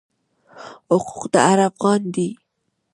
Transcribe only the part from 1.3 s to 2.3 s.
د هر افغان دی.